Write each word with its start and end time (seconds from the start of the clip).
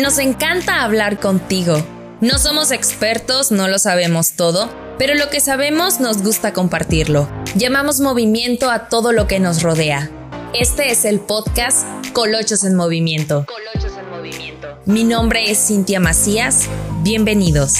Nos 0.00 0.18
encanta 0.18 0.82
hablar 0.82 1.20
contigo. 1.20 1.76
No 2.22 2.38
somos 2.38 2.70
expertos, 2.70 3.52
no 3.52 3.68
lo 3.68 3.78
sabemos 3.78 4.32
todo, 4.32 4.70
pero 4.98 5.14
lo 5.14 5.28
que 5.28 5.40
sabemos 5.40 6.00
nos 6.00 6.22
gusta 6.22 6.54
compartirlo. 6.54 7.28
Llamamos 7.54 8.00
movimiento 8.00 8.70
a 8.70 8.88
todo 8.88 9.12
lo 9.12 9.26
que 9.26 9.40
nos 9.40 9.62
rodea. 9.62 10.10
Este 10.54 10.90
es 10.90 11.04
el 11.04 11.20
podcast 11.20 11.86
Colochos 12.14 12.64
en 12.64 12.76
Movimiento. 12.76 13.44
Colochos 13.44 13.98
en 13.98 14.08
Movimiento. 14.08 14.68
Mi 14.86 15.04
nombre 15.04 15.50
es 15.50 15.66
Cintia 15.66 16.00
Macías. 16.00 16.66
Bienvenidos. 17.02 17.74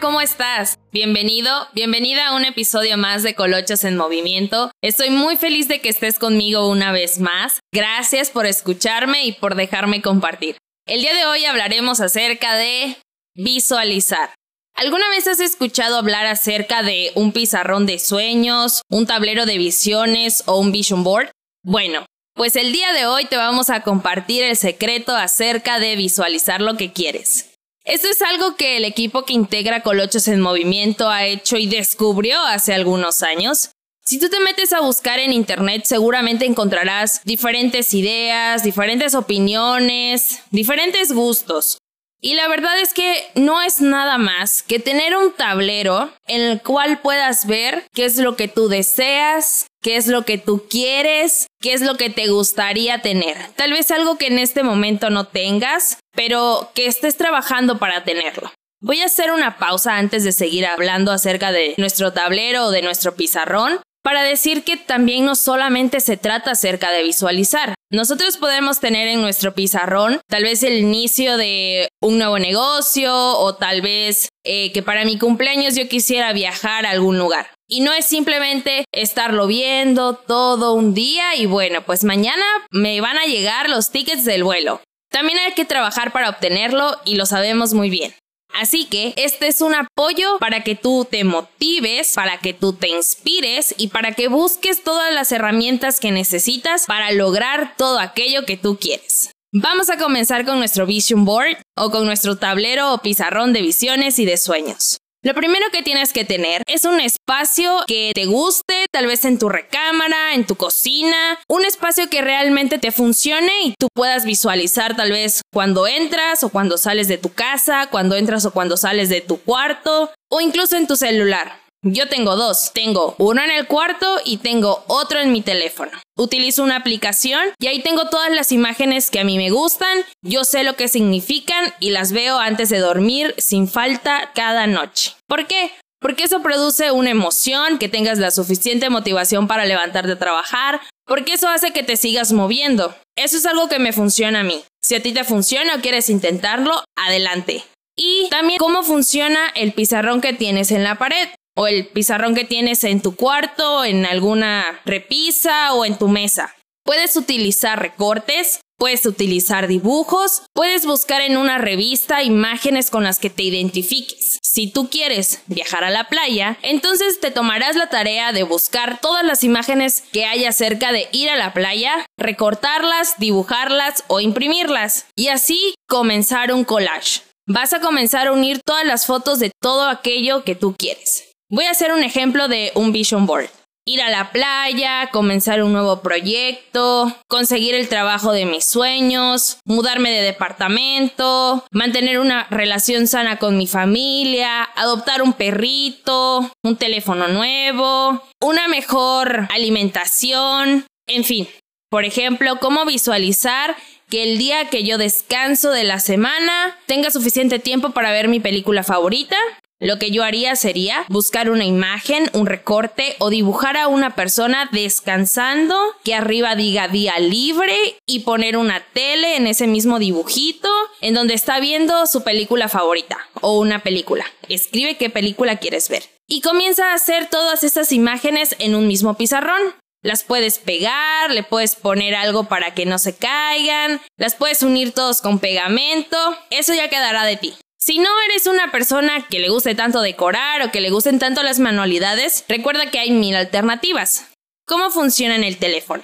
¿Cómo 0.00 0.20
estás? 0.20 0.78
Bienvenido, 0.92 1.68
bienvenida 1.72 2.28
a 2.28 2.36
un 2.36 2.44
episodio 2.44 2.96
más 2.96 3.22
de 3.22 3.34
Colochos 3.34 3.84
en 3.84 3.96
Movimiento. 3.96 4.70
Estoy 4.82 5.10
muy 5.10 5.36
feliz 5.36 5.66
de 5.66 5.80
que 5.80 5.88
estés 5.88 6.18
conmigo 6.18 6.68
una 6.68 6.92
vez 6.92 7.18
más. 7.18 7.60
Gracias 7.72 8.30
por 8.30 8.46
escucharme 8.46 9.24
y 9.24 9.32
por 9.32 9.54
dejarme 9.54 10.00
compartir. 10.00 10.56
El 10.86 11.00
día 11.00 11.14
de 11.14 11.26
hoy 11.26 11.44
hablaremos 11.44 12.00
acerca 12.00 12.54
de 12.54 12.96
visualizar. 13.34 14.30
¿Alguna 14.74 15.08
vez 15.08 15.26
has 15.26 15.40
escuchado 15.40 15.96
hablar 15.96 16.26
acerca 16.26 16.82
de 16.82 17.10
un 17.14 17.32
pizarrón 17.32 17.86
de 17.86 17.98
sueños, 17.98 18.82
un 18.88 19.06
tablero 19.06 19.46
de 19.46 19.58
visiones 19.58 20.44
o 20.46 20.58
un 20.58 20.70
vision 20.70 21.02
board? 21.02 21.30
Bueno, 21.64 22.06
pues 22.34 22.54
el 22.54 22.72
día 22.72 22.92
de 22.92 23.06
hoy 23.06 23.24
te 23.24 23.36
vamos 23.36 23.68
a 23.68 23.82
compartir 23.82 24.44
el 24.44 24.56
secreto 24.56 25.16
acerca 25.16 25.80
de 25.80 25.96
visualizar 25.96 26.60
lo 26.60 26.76
que 26.76 26.92
quieres. 26.92 27.57
Esto 27.88 28.08
es 28.08 28.20
algo 28.20 28.54
que 28.54 28.76
el 28.76 28.84
equipo 28.84 29.24
que 29.24 29.32
integra 29.32 29.82
Colochos 29.82 30.28
en 30.28 30.42
Movimiento 30.42 31.08
ha 31.08 31.24
hecho 31.24 31.56
y 31.56 31.66
descubrió 31.66 32.38
hace 32.42 32.74
algunos 32.74 33.22
años. 33.22 33.70
Si 34.04 34.20
tú 34.20 34.28
te 34.28 34.40
metes 34.40 34.74
a 34.74 34.82
buscar 34.82 35.18
en 35.20 35.32
internet, 35.32 35.84
seguramente 35.86 36.44
encontrarás 36.44 37.22
diferentes 37.24 37.94
ideas, 37.94 38.62
diferentes 38.62 39.14
opiniones, 39.14 40.42
diferentes 40.50 41.12
gustos. 41.12 41.78
Y 42.20 42.34
la 42.34 42.48
verdad 42.48 42.78
es 42.80 42.94
que 42.94 43.30
no 43.36 43.62
es 43.62 43.80
nada 43.80 44.18
más 44.18 44.62
que 44.62 44.80
tener 44.80 45.16
un 45.16 45.32
tablero 45.32 46.10
en 46.26 46.40
el 46.40 46.60
cual 46.60 46.98
puedas 47.00 47.46
ver 47.46 47.84
qué 47.94 48.06
es 48.06 48.16
lo 48.16 48.34
que 48.34 48.48
tú 48.48 48.68
deseas, 48.68 49.68
qué 49.82 49.96
es 49.96 50.08
lo 50.08 50.24
que 50.24 50.36
tú 50.36 50.66
quieres, 50.68 51.46
qué 51.60 51.74
es 51.74 51.80
lo 51.80 51.96
que 51.96 52.10
te 52.10 52.26
gustaría 52.26 53.02
tener. 53.02 53.36
Tal 53.54 53.72
vez 53.72 53.92
algo 53.92 54.18
que 54.18 54.26
en 54.26 54.40
este 54.40 54.64
momento 54.64 55.10
no 55.10 55.26
tengas, 55.26 55.98
pero 56.12 56.72
que 56.74 56.86
estés 56.86 57.16
trabajando 57.16 57.78
para 57.78 58.02
tenerlo. 58.02 58.52
Voy 58.80 59.00
a 59.02 59.06
hacer 59.06 59.30
una 59.30 59.58
pausa 59.58 59.96
antes 59.96 60.24
de 60.24 60.32
seguir 60.32 60.66
hablando 60.66 61.12
acerca 61.12 61.52
de 61.52 61.74
nuestro 61.78 62.12
tablero 62.12 62.66
o 62.66 62.70
de 62.70 62.82
nuestro 62.82 63.14
pizarrón 63.14 63.80
para 64.02 64.22
decir 64.22 64.64
que 64.64 64.76
también 64.76 65.24
no 65.24 65.36
solamente 65.36 66.00
se 66.00 66.16
trata 66.16 66.52
acerca 66.52 66.90
de 66.90 67.02
visualizar. 67.02 67.74
Nosotros 67.90 68.36
podemos 68.36 68.80
tener 68.80 69.08
en 69.08 69.22
nuestro 69.22 69.54
pizarrón 69.54 70.20
tal 70.28 70.42
vez 70.42 70.62
el 70.62 70.76
inicio 70.78 71.38
de 71.38 71.88
un 72.02 72.18
nuevo 72.18 72.38
negocio 72.38 73.14
o 73.14 73.54
tal 73.54 73.80
vez 73.80 74.28
eh, 74.44 74.72
que 74.72 74.82
para 74.82 75.06
mi 75.06 75.18
cumpleaños 75.18 75.74
yo 75.74 75.88
quisiera 75.88 76.34
viajar 76.34 76.84
a 76.84 76.90
algún 76.90 77.18
lugar. 77.18 77.48
Y 77.66 77.80
no 77.80 77.94
es 77.94 78.04
simplemente 78.04 78.84
estarlo 78.92 79.46
viendo 79.46 80.14
todo 80.14 80.74
un 80.74 80.92
día 80.92 81.34
y 81.36 81.46
bueno, 81.46 81.80
pues 81.80 82.04
mañana 82.04 82.44
me 82.70 83.00
van 83.00 83.16
a 83.16 83.24
llegar 83.24 83.70
los 83.70 83.90
tickets 83.90 84.26
del 84.26 84.44
vuelo. 84.44 84.82
También 85.10 85.38
hay 85.38 85.52
que 85.52 85.64
trabajar 85.64 86.12
para 86.12 86.28
obtenerlo 86.28 86.98
y 87.06 87.14
lo 87.14 87.24
sabemos 87.24 87.72
muy 87.72 87.88
bien. 87.88 88.14
Así 88.52 88.86
que 88.86 89.14
este 89.16 89.48
es 89.48 89.60
un 89.60 89.74
apoyo 89.74 90.38
para 90.38 90.64
que 90.64 90.74
tú 90.74 91.06
te 91.08 91.24
motives, 91.24 92.14
para 92.14 92.38
que 92.38 92.54
tú 92.54 92.72
te 92.72 92.88
inspires 92.88 93.74
y 93.78 93.88
para 93.88 94.12
que 94.12 94.28
busques 94.28 94.82
todas 94.82 95.12
las 95.14 95.30
herramientas 95.32 96.00
que 96.00 96.10
necesitas 96.10 96.86
para 96.86 97.12
lograr 97.12 97.74
todo 97.76 97.98
aquello 97.98 98.44
que 98.46 98.56
tú 98.56 98.78
quieres. 98.80 99.30
Vamos 99.52 99.88
a 99.88 99.96
comenzar 99.96 100.44
con 100.44 100.58
nuestro 100.58 100.84
Vision 100.86 101.24
Board 101.24 101.56
o 101.76 101.90
con 101.90 102.04
nuestro 102.04 102.36
tablero 102.36 102.92
o 102.92 102.98
pizarrón 102.98 103.52
de 103.52 103.62
visiones 103.62 104.18
y 104.18 104.24
de 104.24 104.36
sueños. 104.36 104.98
Lo 105.28 105.34
primero 105.34 105.66
que 105.70 105.82
tienes 105.82 106.14
que 106.14 106.24
tener 106.24 106.62
es 106.66 106.86
un 106.86 107.00
espacio 107.00 107.84
que 107.86 108.12
te 108.14 108.24
guste, 108.24 108.86
tal 108.90 109.06
vez 109.06 109.26
en 109.26 109.38
tu 109.38 109.50
recámara, 109.50 110.32
en 110.32 110.46
tu 110.46 110.54
cocina, 110.54 111.38
un 111.50 111.66
espacio 111.66 112.08
que 112.08 112.22
realmente 112.22 112.78
te 112.78 112.92
funcione 112.92 113.52
y 113.64 113.74
tú 113.78 113.88
puedas 113.94 114.24
visualizar 114.24 114.96
tal 114.96 115.10
vez 115.10 115.42
cuando 115.52 115.86
entras 115.86 116.44
o 116.44 116.48
cuando 116.48 116.78
sales 116.78 117.08
de 117.08 117.18
tu 117.18 117.30
casa, 117.30 117.88
cuando 117.90 118.16
entras 118.16 118.46
o 118.46 118.52
cuando 118.52 118.78
sales 118.78 119.10
de 119.10 119.20
tu 119.20 119.38
cuarto 119.38 120.10
o 120.30 120.40
incluso 120.40 120.78
en 120.78 120.86
tu 120.86 120.96
celular. 120.96 121.67
Yo 121.82 122.08
tengo 122.08 122.34
dos. 122.34 122.72
Tengo 122.74 123.14
uno 123.18 123.42
en 123.42 123.50
el 123.50 123.66
cuarto 123.66 124.20
y 124.24 124.38
tengo 124.38 124.84
otro 124.88 125.20
en 125.20 125.30
mi 125.30 125.42
teléfono. 125.42 125.92
Utilizo 126.16 126.64
una 126.64 126.76
aplicación 126.76 127.40
y 127.58 127.68
ahí 127.68 127.82
tengo 127.82 128.08
todas 128.08 128.30
las 128.30 128.50
imágenes 128.50 129.10
que 129.10 129.20
a 129.20 129.24
mí 129.24 129.36
me 129.36 129.50
gustan. 129.50 129.98
Yo 130.22 130.44
sé 130.44 130.64
lo 130.64 130.74
que 130.74 130.88
significan 130.88 131.72
y 131.78 131.90
las 131.90 132.12
veo 132.12 132.38
antes 132.38 132.68
de 132.68 132.78
dormir 132.78 133.34
sin 133.38 133.68
falta 133.68 134.32
cada 134.34 134.66
noche. 134.66 135.14
¿Por 135.28 135.46
qué? 135.46 135.70
Porque 136.00 136.24
eso 136.24 136.42
produce 136.42 136.90
una 136.90 137.10
emoción, 137.10 137.78
que 137.78 137.88
tengas 137.88 138.18
la 138.18 138.30
suficiente 138.30 138.90
motivación 138.90 139.48
para 139.48 139.64
levantarte 139.64 140.12
a 140.12 140.18
trabajar, 140.18 140.80
porque 141.06 141.34
eso 141.34 141.48
hace 141.48 141.72
que 141.72 141.82
te 141.82 141.96
sigas 141.96 142.32
moviendo. 142.32 142.94
Eso 143.16 143.36
es 143.36 143.46
algo 143.46 143.68
que 143.68 143.80
me 143.80 143.92
funciona 143.92 144.40
a 144.40 144.44
mí. 144.44 144.62
Si 144.82 144.94
a 144.94 145.02
ti 145.02 145.12
te 145.12 145.24
funciona 145.24 145.74
o 145.74 145.80
quieres 145.80 146.08
intentarlo, 146.08 146.84
adelante. 146.96 147.64
Y 147.96 148.28
también 148.30 148.58
cómo 148.58 148.84
funciona 148.84 149.48
el 149.56 149.72
pizarrón 149.72 150.20
que 150.20 150.32
tienes 150.32 150.70
en 150.70 150.84
la 150.84 150.98
pared 150.98 151.28
o 151.58 151.66
el 151.66 151.88
pizarrón 151.88 152.36
que 152.36 152.44
tienes 152.44 152.84
en 152.84 153.02
tu 153.02 153.16
cuarto, 153.16 153.84
en 153.84 154.06
alguna 154.06 154.80
repisa 154.84 155.74
o 155.74 155.84
en 155.84 155.98
tu 155.98 156.06
mesa. 156.06 156.54
Puedes 156.84 157.16
utilizar 157.16 157.82
recortes, 157.82 158.60
puedes 158.78 159.04
utilizar 159.06 159.66
dibujos, 159.66 160.42
puedes 160.54 160.86
buscar 160.86 161.20
en 161.20 161.36
una 161.36 161.58
revista 161.58 162.22
imágenes 162.22 162.90
con 162.90 163.02
las 163.02 163.18
que 163.18 163.28
te 163.28 163.42
identifiques. 163.42 164.38
Si 164.40 164.70
tú 164.70 164.88
quieres 164.88 165.42
viajar 165.48 165.82
a 165.82 165.90
la 165.90 166.08
playa, 166.08 166.58
entonces 166.62 167.18
te 167.18 167.32
tomarás 167.32 167.74
la 167.74 167.88
tarea 167.88 168.32
de 168.32 168.44
buscar 168.44 169.00
todas 169.00 169.24
las 169.24 169.42
imágenes 169.42 170.04
que 170.12 170.26
hay 170.26 170.44
acerca 170.44 170.92
de 170.92 171.08
ir 171.10 171.28
a 171.28 171.36
la 171.36 171.52
playa, 171.54 172.06
recortarlas, 172.16 173.18
dibujarlas 173.18 174.04
o 174.06 174.20
imprimirlas 174.20 175.06
y 175.16 175.26
así 175.28 175.74
comenzar 175.88 176.52
un 176.52 176.64
collage. 176.64 177.22
Vas 177.48 177.72
a 177.72 177.80
comenzar 177.80 178.28
a 178.28 178.32
unir 178.32 178.60
todas 178.64 178.84
las 178.84 179.06
fotos 179.06 179.40
de 179.40 179.50
todo 179.60 179.88
aquello 179.88 180.44
que 180.44 180.54
tú 180.54 180.76
quieres. 180.78 181.27
Voy 181.50 181.64
a 181.64 181.70
hacer 181.70 181.92
un 181.92 182.02
ejemplo 182.02 182.46
de 182.46 182.72
un 182.74 182.92
vision 182.92 183.24
board. 183.24 183.48
Ir 183.86 184.02
a 184.02 184.10
la 184.10 184.32
playa, 184.32 185.08
comenzar 185.10 185.62
un 185.62 185.72
nuevo 185.72 186.02
proyecto, 186.02 187.16
conseguir 187.26 187.74
el 187.74 187.88
trabajo 187.88 188.32
de 188.32 188.44
mis 188.44 188.66
sueños, 188.66 189.56
mudarme 189.64 190.10
de 190.10 190.20
departamento, 190.20 191.64
mantener 191.70 192.18
una 192.18 192.46
relación 192.50 193.06
sana 193.06 193.38
con 193.38 193.56
mi 193.56 193.66
familia, 193.66 194.64
adoptar 194.76 195.22
un 195.22 195.32
perrito, 195.32 196.52
un 196.62 196.76
teléfono 196.76 197.28
nuevo, 197.28 198.22
una 198.42 198.68
mejor 198.68 199.48
alimentación, 199.50 200.84
en 201.06 201.24
fin. 201.24 201.48
Por 201.88 202.04
ejemplo, 202.04 202.58
cómo 202.60 202.84
visualizar 202.84 203.74
que 204.10 204.22
el 204.22 204.36
día 204.36 204.68
que 204.68 204.84
yo 204.84 204.98
descanso 204.98 205.70
de 205.70 205.84
la 205.84 205.98
semana 205.98 206.76
tenga 206.84 207.10
suficiente 207.10 207.58
tiempo 207.58 207.92
para 207.92 208.12
ver 208.12 208.28
mi 208.28 208.38
película 208.38 208.82
favorita, 208.82 209.38
lo 209.80 209.98
que 209.98 210.10
yo 210.10 210.24
haría 210.24 210.56
sería 210.56 211.04
buscar 211.08 211.50
una 211.50 211.64
imagen, 211.64 212.30
un 212.32 212.46
recorte 212.46 213.14
o 213.20 213.30
dibujar 213.30 213.76
a 213.76 213.86
una 213.86 214.14
persona 214.16 214.68
descansando 214.72 215.76
que 216.04 216.14
arriba 216.14 216.56
diga 216.56 216.88
día 216.88 217.18
libre 217.18 217.96
y 218.06 218.20
poner 218.20 218.56
una 218.56 218.80
tele 218.92 219.36
en 219.36 219.46
ese 219.46 219.66
mismo 219.66 219.98
dibujito 219.98 220.68
en 221.00 221.14
donde 221.14 221.34
está 221.34 221.60
viendo 221.60 222.06
su 222.06 222.24
película 222.24 222.68
favorita 222.68 223.18
o 223.40 223.58
una 223.58 223.82
película. 223.82 224.24
Escribe 224.48 224.96
qué 224.96 225.10
película 225.10 225.58
quieres 225.58 225.88
ver. 225.88 226.02
Y 226.26 226.40
comienza 226.40 226.90
a 226.90 226.94
hacer 226.94 227.28
todas 227.30 227.62
esas 227.64 227.92
imágenes 227.92 228.56
en 228.58 228.74
un 228.74 228.86
mismo 228.86 229.14
pizarrón. 229.14 229.74
Las 230.02 230.24
puedes 230.24 230.58
pegar, 230.58 231.30
le 231.30 231.42
puedes 231.42 231.74
poner 231.74 232.14
algo 232.14 232.44
para 232.44 232.74
que 232.74 232.86
no 232.86 232.98
se 232.98 233.16
caigan, 233.16 234.00
las 234.16 234.34
puedes 234.34 234.62
unir 234.62 234.92
todos 234.92 235.22
con 235.22 235.40
pegamento, 235.40 236.16
eso 236.50 236.72
ya 236.72 236.88
quedará 236.88 237.24
de 237.24 237.36
ti. 237.36 237.54
Si 237.88 237.98
no 237.98 238.10
eres 238.28 238.46
una 238.46 238.70
persona 238.70 239.26
que 239.30 239.38
le 239.38 239.48
guste 239.48 239.74
tanto 239.74 240.02
decorar 240.02 240.60
o 240.60 240.70
que 240.70 240.82
le 240.82 240.90
gusten 240.90 241.18
tanto 241.18 241.42
las 241.42 241.58
manualidades, 241.58 242.44
recuerda 242.46 242.90
que 242.90 242.98
hay 242.98 243.10
mil 243.10 243.34
alternativas. 243.34 244.26
¿Cómo 244.66 244.90
funciona 244.90 245.36
en 245.36 245.42
el 245.42 245.56
teléfono? 245.56 246.02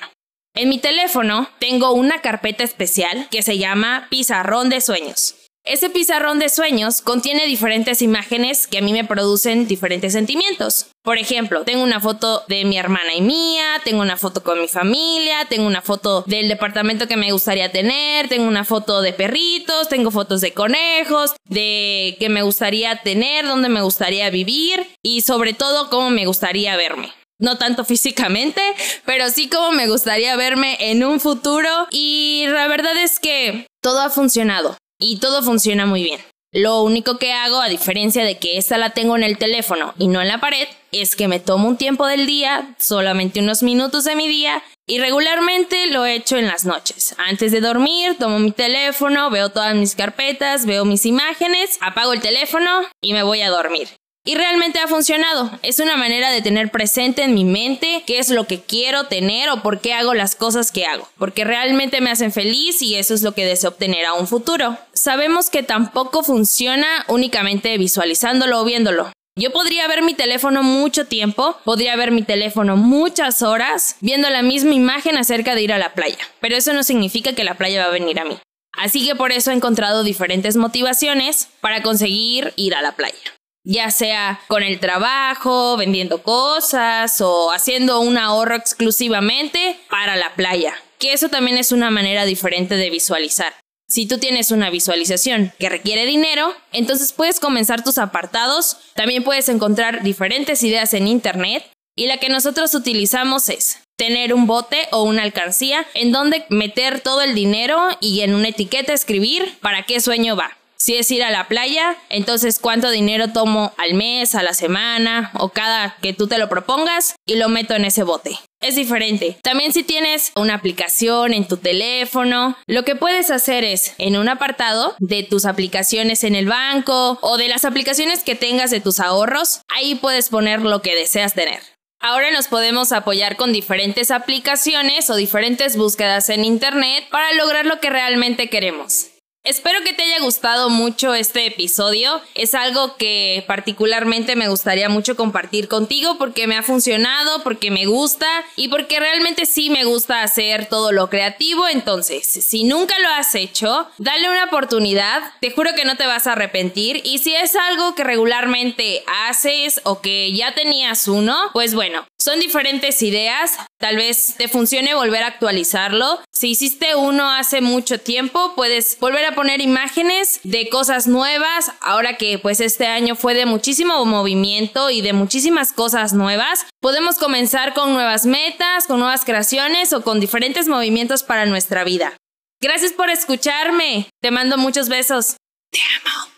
En 0.55 0.71
mi 0.71 0.79
teléfono 0.79 1.51
tengo 1.59 1.93
una 1.93 2.23
carpeta 2.23 2.65
especial 2.65 3.29
que 3.31 3.43
se 3.43 3.59
llama 3.59 4.07
Pizarrón 4.09 4.71
de 4.71 4.81
Sueños. 4.81 5.35
Ese 5.67 5.89
pizarrón 5.89 6.39
de 6.39 6.51
sueños 6.51 7.01
contiene 7.01 7.47
diferentes 7.47 8.03
imágenes 8.03 8.67
que 8.67 8.77
a 8.77 8.83
mí 8.83 8.93
me 8.93 9.07
producen 9.07 9.67
diferentes 9.67 10.13
sentimientos. 10.13 10.89
Por 11.03 11.17
ejemplo, 11.17 11.63
tengo 11.65 11.83
una 11.83 12.01
foto 12.01 12.45
de 12.49 12.67
mi 12.67 12.77
hermana 12.77 13.15
y 13.15 13.23
mía, 13.23 13.81
tengo 13.83 14.03
una 14.03 14.19
foto 14.19 14.43
con 14.43 14.61
mi 14.61 14.69
familia, 14.69 15.47
tengo 15.49 15.67
una 15.67 15.81
foto 15.81 16.23
del 16.27 16.49
departamento 16.49 17.09
que 17.09 17.17
me 17.17 17.33
gustaría 17.33 17.73
tener, 17.73 18.29
tengo 18.29 18.47
una 18.47 18.67
foto 18.67 19.01
de 19.01 19.15
perritos, 19.15 19.89
tengo 19.89 20.11
fotos 20.11 20.43
de 20.43 20.53
conejos, 20.53 21.35
de 21.49 22.19
que 22.21 22.29
me 22.29 22.43
gustaría 22.43 22.97
tener, 22.97 23.47
dónde 23.47 23.71
me 23.71 23.81
gustaría 23.81 24.29
vivir 24.29 24.87
y 25.03 25.23
sobre 25.23 25.55
todo 25.55 25.89
cómo 25.89 26.11
me 26.11 26.27
gustaría 26.27 26.77
verme. 26.77 27.11
no 27.41 27.57
tanto 27.57 27.85
físicamente, 27.87 28.61
pero 29.07 29.31
sí 29.31 29.49
como 29.49 29.73
me 29.73 29.89
gustaría 29.89 30.37
verme 30.37 30.77
en 30.79 31.05
un 31.05 31.21
futuro 31.21 31.89
y 31.91 32.45
la 32.49 32.69
verdad 32.69 32.99
es 32.99 33.19
que 33.19 33.67
todo 33.81 34.01
ha 34.01 34.11
funcionado 34.11 34.77
y 35.05 35.19
todo 35.19 35.43
funciona 35.43 35.87
muy 35.87 36.03
bien. 36.03 36.21
Lo 36.53 36.83
único 36.83 37.19
que 37.19 37.33
hago, 37.33 37.61
a 37.61 37.69
diferencia 37.69 38.25
de 38.25 38.39
que 38.39 38.59
esta 38.59 38.79
la 38.79 38.91
tengo 38.91 39.17
en 39.17 39.25
el 39.25 39.39
teléfono 39.39 39.93
y 39.99 40.07
no 40.07 40.23
en 40.23 40.29
la 40.29 40.39
pared, 40.39 40.69
es 40.93 41.17
que 41.17 41.27
me 41.27 41.41
tomo 41.41 41.69
un 41.69 41.77
tiempo 41.77 42.07
del 42.07 42.27
día, 42.27 42.77
solamente 42.79 43.41
unos 43.41 43.65
minutos 43.65 44.05
de 44.05 44.15
mi 44.15 44.29
día, 44.29 44.63
y 44.87 44.99
regularmente 44.99 45.89
lo 45.89 46.07
he 46.07 46.15
hecho 46.15 46.37
en 46.37 46.47
las 46.47 46.65
noches. 46.65 47.17
Antes 47.19 47.51
de 47.51 47.61
dormir, 47.61 48.17
tomo 48.19 48.39
mi 48.39 48.53
teléfono, 48.53 49.31
veo 49.31 49.49
todas 49.49 49.75
mis 49.75 49.97
carpetas, 49.97 50.65
veo 50.65 50.85
mis 50.85 51.07
imágenes, 51.07 51.77
apago 51.81 52.13
el 52.13 52.21
teléfono 52.21 52.71
y 53.03 53.15
me 53.15 53.25
voy 53.25 53.41
a 53.43 53.51
dormir. 53.51 53.89
Y 54.27 54.37
realmente 54.37 54.79
ha 54.79 54.89
funcionado. 54.89 55.51
Es 55.63 55.81
una 55.81 55.99
manera 55.99 56.31
de 56.31 56.41
tener 56.41 56.71
presente 56.71 57.23
en 57.23 57.35
mi 57.35 57.45
mente 57.45 58.03
qué 58.07 58.19
es 58.19 58.31
lo 58.31 58.47
que 58.47 58.63
quiero 58.63 59.05
tener 59.05 59.51
o 59.51 59.61
por 59.61 59.83
qué 59.83 59.93
hago 59.93 60.15
las 60.15 60.35
cosas 60.35 60.73
que 60.73 60.87
hago. 60.87 61.07
Porque 61.19 61.45
realmente 61.45 62.01
me 62.01 62.11
hacen 62.11 62.33
feliz 62.33 62.81
y 62.81 62.95
eso 62.95 63.13
es 63.13 63.21
lo 63.21 63.35
que 63.35 63.45
deseo 63.45 63.69
obtener 63.69 64.07
a 64.07 64.15
un 64.15 64.27
futuro. 64.27 64.79
Sabemos 64.95 65.51
que 65.51 65.63
tampoco 65.63 66.23
funciona 66.23 66.87
únicamente 67.09 67.77
visualizándolo 67.77 68.63
o 68.63 68.65
viéndolo. 68.65 69.13
Yo 69.37 69.53
podría 69.53 69.87
ver 69.89 70.01
mi 70.01 70.15
teléfono 70.15 70.63
mucho 70.63 71.07
tiempo, 71.07 71.59
podría 71.65 71.95
ver 71.95 72.11
mi 72.11 72.23
teléfono 72.23 72.79
muchas 72.79 73.43
horas 73.43 73.97
viendo 74.01 74.31
la 74.31 74.43
misma 74.43 74.73
imagen 74.73 75.19
acerca 75.19 75.55
de 75.55 75.63
ir 75.63 75.73
a 75.73 75.79
la 75.79 75.93
playa, 75.93 76.21
pero 76.41 76.57
eso 76.57 76.73
no 76.73 76.85
significa 76.85 77.35
que 77.35 77.45
la 77.45 77.59
playa 77.59 77.83
va 77.83 77.89
a 77.89 77.99
venir 77.99 78.21
a 78.21 78.25
mí. 78.25 78.39
Así 78.79 79.05
que 79.05 79.17
por 79.17 79.33
eso 79.33 79.51
he 79.51 79.55
encontrado 79.55 80.05
diferentes 80.05 80.57
motivaciones 80.57 81.49
para 81.61 81.83
conseguir 81.83 82.55
ir 82.57 82.77
a 82.77 82.83
la 82.83 82.93
playa 82.93 83.35
ya 83.65 83.91
sea 83.91 84.41
con 84.47 84.63
el 84.63 84.79
trabajo, 84.79 85.77
vendiendo 85.77 86.23
cosas 86.23 87.21
o 87.21 87.51
haciendo 87.51 88.01
un 88.01 88.19
ahorro 88.19 88.55
exclusivamente 88.55 89.79
para 89.91 90.17
la 90.17 90.35
playa, 90.35 90.75
que 90.99 91.13
eso 91.13 91.29
también 91.31 91.57
es 91.57 91.73
una 91.73 91.91
manera 91.91 92.25
diferente 92.27 92.77
de 92.77 92.91
visualizar. 92.91 93.55
Si 93.89 94.07
tú 94.07 94.19
tienes 94.19 94.51
una 94.51 94.71
visualización 94.71 95.53
que 95.59 95.69
requiere 95.69 96.07
dinero, 96.07 96.55
entonces 96.73 97.13
puedes 97.13 97.41
comenzar 97.41 97.85
tus 97.85 97.99
apartados, 97.99 98.79
también 98.95 99.25
puedes 99.25 99.49
encontrar 99.49 100.03
diferentes 100.03 100.63
ideas 100.63 100.95
en 100.95 101.07
Internet 101.07 101.65
y 101.97 102.07
la 102.07 102.19
que 102.19 102.29
nosotros 102.29 102.75
utilizamos 102.75 103.49
es 103.49 103.81
tener 103.97 104.35
un 104.35 104.47
bote 104.47 104.89
o 104.91 105.03
una 105.03 105.23
alcancía 105.23 105.87
en 105.95 106.13
donde 106.13 106.45
meter 106.49 107.01
todo 107.01 107.23
el 107.23 107.35
dinero 107.35 107.81
y 108.01 108.23
en 108.23 108.35
una 108.35 108.49
etiqueta 108.49 108.93
escribir 108.93 109.57
para 109.61 109.85
qué 109.85 110.01
sueño 110.01 110.35
va. 110.35 110.57
Si 110.85 110.97
es 110.97 111.11
ir 111.11 111.25
a 111.25 111.31
la 111.31 111.49
playa, 111.49 111.97
entonces 112.11 112.59
cuánto 112.59 112.91
dinero 112.91 113.33
tomo 113.33 113.73
al 113.79 113.95
mes, 113.95 114.35
a 114.35 114.43
la 114.43 114.53
semana 114.53 115.31
o 115.33 115.49
cada 115.49 115.97
que 116.03 116.13
tú 116.13 116.27
te 116.27 116.37
lo 116.37 116.51
propongas 116.51 117.15
y 117.25 117.37
lo 117.37 117.49
meto 117.49 117.73
en 117.73 117.87
ese 117.87 118.03
bote. 118.03 118.39
Es 118.61 118.77
diferente. 118.77 119.39
También 119.43 119.73
si 119.73 119.83
tienes 119.83 120.31
una 120.37 120.53
aplicación 120.53 121.33
en 121.33 121.49
tu 121.49 121.57
teléfono, 121.57 122.55
lo 122.67 122.85
que 122.85 122.97
puedes 122.97 123.31
hacer 123.31 123.65
es 123.65 123.95
en 123.97 124.19
un 124.19 124.29
apartado 124.29 124.95
de 124.99 125.23
tus 125.23 125.47
aplicaciones 125.47 126.23
en 126.23 126.35
el 126.35 126.49
banco 126.49 127.19
o 127.23 127.39
de 127.39 127.49
las 127.49 127.65
aplicaciones 127.65 128.23
que 128.23 128.35
tengas 128.35 128.71
de 128.71 128.81
tus 128.81 129.01
ahorros, 129.01 129.63
ahí 129.75 129.95
puedes 129.95 130.29
poner 130.29 130.61
lo 130.61 130.83
que 130.83 130.95
deseas 130.95 131.33
tener. 131.33 131.61
Ahora 131.99 132.31
nos 132.31 132.49
podemos 132.49 132.93
apoyar 132.93 133.37
con 133.37 133.55
diferentes 133.55 134.11
aplicaciones 134.11 135.09
o 135.09 135.17
diferentes 135.17 135.79
búsquedas 135.79 136.29
en 136.29 136.45
Internet 136.45 137.07
para 137.11 137.33
lograr 137.33 137.65
lo 137.65 137.81
que 137.81 137.89
realmente 137.89 138.51
queremos. 138.51 139.14
Espero 139.45 139.83
que 139.85 139.93
te 139.93 140.05
haya 140.05 140.21
gustado 140.21 140.71
mucho 140.71 141.13
este 141.13 141.45
episodio. 141.45 142.23
Es 142.35 142.55
algo 142.55 142.97
que 142.97 143.45
particularmente 143.47 144.37
me 144.37 144.49
gustaría 144.49 144.89
mucho 144.89 145.17
compartir 145.17 145.69
contigo 145.69 146.17
porque 146.17 146.47
me 146.47 146.57
ha 146.57 146.63
funcionado, 146.63 147.43
porque 147.43 147.71
me 147.71 147.85
gusta 147.85 148.27
y 148.57 148.69
porque 148.69 149.01
realmente 149.01 149.45
sí 149.45 149.69
me 149.69 149.85
gusta 149.85 150.23
hacer 150.23 150.71
todo 150.71 150.93
lo 150.93 151.11
creativo. 151.11 151.69
Entonces, 151.69 152.27
si 152.27 152.65
nunca 152.65 152.99
lo 153.01 153.11
has 153.11 153.35
hecho, 153.35 153.87
dale 153.99 154.31
una 154.31 154.45
oportunidad. 154.45 155.23
Te 155.43 155.51
juro 155.51 155.75
que 155.75 155.85
no 155.85 155.99
te 155.99 156.07
vas 156.07 156.27
a 156.27 156.33
arrepentir. 156.33 157.03
Y 157.05 157.19
si 157.19 157.35
es 157.35 157.55
algo 157.55 157.95
que 157.95 158.03
regularmente 158.03 159.05
haces 159.27 159.83
o 159.85 160.01
que 160.01 160.33
ya 160.33 160.55
tenías 160.55 161.07
uno, 161.07 161.51
pues 161.53 161.75
bueno, 161.75 162.07
son 162.25 162.41
diferentes 162.41 163.03
ideas. 163.03 163.59
Tal 163.79 163.97
vez 163.97 164.35
te 164.39 164.49
funcione 164.49 164.95
volver 164.95 165.23
a 165.23 165.27
actualizarlo. 165.27 166.21
Si 166.33 166.53
hiciste 166.53 166.97
uno 166.97 167.31
hace 167.31 167.61
mucho 167.61 168.01
tiempo, 168.01 168.55
puedes 168.57 168.99
volver 168.99 169.27
a 169.27 169.35
poner 169.35 169.61
imágenes 169.61 170.41
de 170.43 170.71
cosas 170.71 171.07
nuevas, 171.07 171.73
ahora 171.83 172.17
que 172.17 172.39
pues 172.39 172.61
este 172.61 172.87
año 172.87 173.15
fue 173.15 173.35
de 173.35 173.45
muchísimo 173.45 174.03
movimiento 174.07 174.89
y 174.89 175.03
de 175.03 175.13
muchísimas 175.13 175.75
cosas 175.75 176.15
nuevas, 176.15 176.67
podemos 176.81 177.19
comenzar 177.19 177.75
con 177.75 177.93
nuevas 177.93 178.25
metas, 178.25 178.87
con 178.87 179.01
nuevas 179.01 179.27
creaciones 179.27 179.93
o 179.93 180.03
con 180.03 180.19
diferentes 180.19 180.67
movimientos 180.67 181.25
para 181.25 181.45
nuestra 181.45 181.85
vida. 181.85 182.17
Gracias 182.59 182.93
por 182.93 183.11
escucharme, 183.11 184.09
te 184.23 184.31
mando 184.31 184.57
muchos 184.57 184.89
besos. 184.89 185.37
Te 185.71 185.81
amo. 186.01 186.34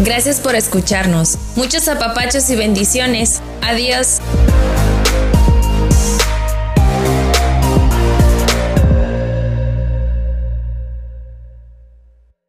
Gracias 0.00 0.38
por 0.40 0.54
escucharnos. 0.54 1.38
Muchos 1.56 1.88
apapachos 1.88 2.48
y 2.50 2.56
bendiciones. 2.56 3.40
Adiós. 3.62 4.20